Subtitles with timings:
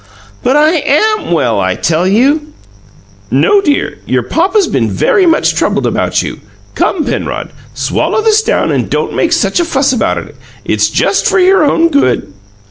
[0.41, 2.53] "But I AM well, I tell you!"
[3.29, 6.39] "No, dear; your papa's been very much troubled about you.
[6.73, 10.35] Come, Penrod; swallow this down and don't make such a fuss about it.
[10.65, 12.33] It's just for your own good."